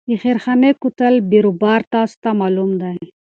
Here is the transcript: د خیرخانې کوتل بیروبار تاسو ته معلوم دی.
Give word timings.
د 0.09 0.11
خیرخانې 0.21 0.71
کوتل 0.81 1.15
بیروبار 1.29 1.81
تاسو 1.93 2.15
ته 2.23 2.29
معلوم 2.39 2.71
دی. 2.81 2.97